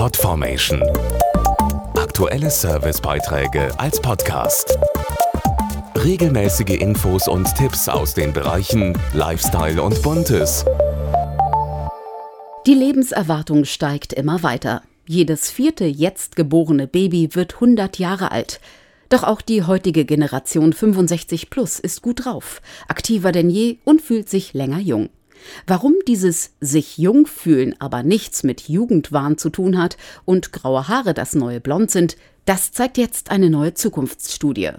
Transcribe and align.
Podformation. 0.00 0.82
Aktuelle 1.94 2.48
Servicebeiträge 2.50 3.78
als 3.78 4.00
Podcast. 4.00 4.78
Regelmäßige 5.94 6.80
Infos 6.80 7.28
und 7.28 7.54
Tipps 7.54 7.86
aus 7.86 8.14
den 8.14 8.32
Bereichen 8.32 8.98
Lifestyle 9.12 9.82
und 9.82 10.00
Buntes. 10.00 10.64
Die 12.66 12.72
Lebenserwartung 12.72 13.66
steigt 13.66 14.14
immer 14.14 14.42
weiter. 14.42 14.80
Jedes 15.06 15.50
vierte 15.50 15.84
jetzt 15.84 16.34
geborene 16.34 16.86
Baby 16.86 17.34
wird 17.34 17.56
100 17.56 17.98
Jahre 17.98 18.30
alt. 18.30 18.58
Doch 19.10 19.22
auch 19.22 19.42
die 19.42 19.64
heutige 19.64 20.06
Generation 20.06 20.72
65 20.72 21.50
plus 21.50 21.78
ist 21.78 22.00
gut 22.00 22.24
drauf, 22.24 22.62
aktiver 22.88 23.32
denn 23.32 23.50
je 23.50 23.76
und 23.84 24.00
fühlt 24.00 24.30
sich 24.30 24.54
länger 24.54 24.78
jung. 24.78 25.10
Warum 25.66 25.94
dieses 26.06 26.52
sich 26.60 26.98
jung 26.98 27.26
fühlen 27.26 27.74
aber 27.78 28.02
nichts 28.02 28.42
mit 28.42 28.68
Jugendwahn 28.68 29.38
zu 29.38 29.50
tun 29.50 29.78
hat 29.78 29.96
und 30.24 30.52
graue 30.52 30.88
Haare 30.88 31.14
das 31.14 31.34
neue 31.34 31.60
Blond 31.60 31.90
sind, 31.90 32.16
das 32.44 32.72
zeigt 32.72 32.98
jetzt 32.98 33.30
eine 33.30 33.50
neue 33.50 33.74
Zukunftsstudie. 33.74 34.70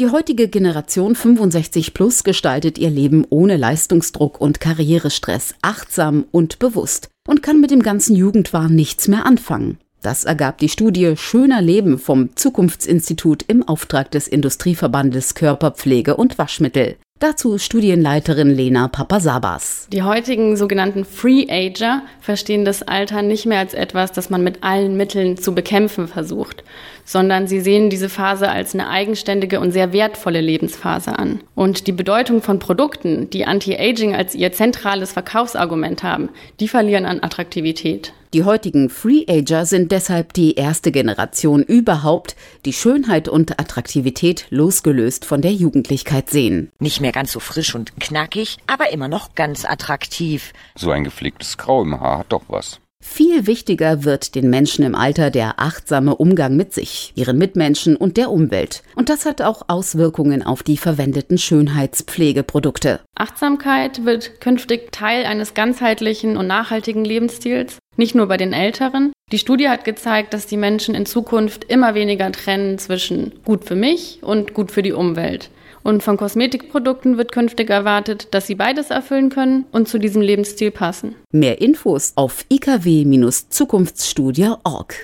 Die 0.00 0.10
heutige 0.10 0.48
Generation 0.48 1.14
65 1.14 1.94
plus 1.94 2.24
gestaltet 2.24 2.78
ihr 2.78 2.90
Leben 2.90 3.26
ohne 3.28 3.56
Leistungsdruck 3.56 4.40
und 4.40 4.58
Karrierestress, 4.58 5.54
achtsam 5.62 6.24
und 6.32 6.58
bewusst 6.58 7.08
und 7.28 7.42
kann 7.42 7.60
mit 7.60 7.70
dem 7.70 7.82
ganzen 7.82 8.16
Jugendwahn 8.16 8.74
nichts 8.74 9.06
mehr 9.06 9.26
anfangen. 9.26 9.78
Das 10.00 10.24
ergab 10.24 10.58
die 10.58 10.68
Studie 10.68 11.14
Schöner 11.16 11.62
Leben 11.62 11.98
vom 11.98 12.34
Zukunftsinstitut 12.34 13.44
im 13.46 13.62
Auftrag 13.68 14.10
des 14.10 14.26
Industrieverbandes 14.26 15.34
Körperpflege 15.36 16.16
und 16.16 16.38
Waschmittel. 16.38 16.96
Dazu 17.22 17.56
Studienleiterin 17.56 18.50
Lena 18.50 18.88
Papasabas. 18.88 19.86
Die 19.92 20.02
heutigen 20.02 20.56
sogenannten 20.56 21.04
Free 21.04 21.46
Ager 21.48 22.02
verstehen 22.20 22.64
das 22.64 22.82
Alter 22.82 23.22
nicht 23.22 23.46
mehr 23.46 23.60
als 23.60 23.74
etwas, 23.74 24.10
das 24.10 24.28
man 24.28 24.42
mit 24.42 24.64
allen 24.64 24.96
Mitteln 24.96 25.36
zu 25.36 25.54
bekämpfen 25.54 26.08
versucht, 26.08 26.64
sondern 27.04 27.46
sie 27.46 27.60
sehen 27.60 27.90
diese 27.90 28.08
Phase 28.08 28.48
als 28.50 28.74
eine 28.74 28.88
eigenständige 28.88 29.60
und 29.60 29.70
sehr 29.70 29.92
wertvolle 29.92 30.40
Lebensphase 30.40 31.16
an. 31.16 31.44
Und 31.54 31.86
die 31.86 31.92
Bedeutung 31.92 32.42
von 32.42 32.58
Produkten, 32.58 33.30
die 33.30 33.44
Anti-Aging 33.44 34.16
als 34.16 34.34
ihr 34.34 34.50
zentrales 34.50 35.12
Verkaufsargument 35.12 36.02
haben, 36.02 36.28
die 36.58 36.66
verlieren 36.66 37.06
an 37.06 37.22
Attraktivität. 37.22 38.12
Die 38.34 38.44
heutigen 38.44 38.88
Free-Ager 38.88 39.66
sind 39.66 39.92
deshalb 39.92 40.32
die 40.32 40.54
erste 40.54 40.90
Generation 40.90 41.62
überhaupt, 41.62 42.34
die 42.64 42.72
Schönheit 42.72 43.28
und 43.28 43.60
Attraktivität 43.60 44.46
losgelöst 44.48 45.26
von 45.26 45.42
der 45.42 45.52
Jugendlichkeit 45.52 46.30
sehen. 46.30 46.70
Nicht 46.78 47.02
mehr 47.02 47.12
ganz 47.12 47.32
so 47.32 47.40
frisch 47.40 47.74
und 47.74 48.00
knackig, 48.00 48.56
aber 48.66 48.90
immer 48.90 49.08
noch 49.08 49.34
ganz 49.34 49.66
attraktiv. 49.66 50.54
So 50.74 50.90
ein 50.90 51.04
gepflegtes 51.04 51.58
Grau 51.58 51.82
im 51.82 52.00
Haar 52.00 52.20
hat 52.20 52.32
doch 52.32 52.44
was. 52.48 52.80
Viel 53.04 53.46
wichtiger 53.46 54.04
wird 54.04 54.36
den 54.36 54.48
Menschen 54.48 54.84
im 54.84 54.94
Alter 54.94 55.30
der 55.30 55.58
achtsame 55.60 56.14
Umgang 56.14 56.56
mit 56.56 56.72
sich, 56.72 57.12
ihren 57.16 57.36
Mitmenschen 57.36 57.96
und 57.96 58.16
der 58.16 58.30
Umwelt. 58.30 58.82
Und 58.94 59.08
das 59.08 59.26
hat 59.26 59.42
auch 59.42 59.62
Auswirkungen 59.66 60.42
auf 60.42 60.62
die 60.62 60.78
verwendeten 60.78 61.36
Schönheitspflegeprodukte. 61.36 63.00
Achtsamkeit 63.16 64.06
wird 64.06 64.40
künftig 64.40 64.92
Teil 64.92 65.26
eines 65.26 65.52
ganzheitlichen 65.52 66.36
und 66.36 66.46
nachhaltigen 66.46 67.04
Lebensstils, 67.04 67.78
nicht 67.96 68.14
nur 68.14 68.26
bei 68.26 68.36
den 68.36 68.52
Älteren. 68.52 69.12
Die 69.30 69.38
Studie 69.38 69.68
hat 69.68 69.84
gezeigt, 69.84 70.34
dass 70.34 70.46
die 70.46 70.56
Menschen 70.56 70.94
in 70.94 71.06
Zukunft 71.06 71.64
immer 71.64 71.94
weniger 71.94 72.30
trennen 72.32 72.78
zwischen 72.78 73.32
gut 73.44 73.64
für 73.64 73.76
mich 73.76 74.18
und 74.22 74.54
gut 74.54 74.70
für 74.70 74.82
die 74.82 74.92
Umwelt. 74.92 75.50
Und 75.82 76.02
von 76.02 76.16
Kosmetikprodukten 76.16 77.18
wird 77.18 77.32
künftig 77.32 77.68
erwartet, 77.70 78.28
dass 78.32 78.46
sie 78.46 78.54
beides 78.54 78.90
erfüllen 78.90 79.30
können 79.30 79.64
und 79.72 79.88
zu 79.88 79.98
diesem 79.98 80.22
Lebensstil 80.22 80.70
passen. 80.70 81.16
Mehr 81.32 81.60
Infos 81.60 82.12
auf 82.14 82.44
ikw-zukunftsstudie.org. 82.50 84.94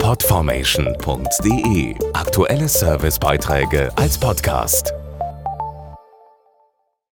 Podformation.de 0.00 1.94
Aktuelle 2.12 2.68
Servicebeiträge 2.68 3.92
als 3.96 4.18
Podcast. 4.18 4.92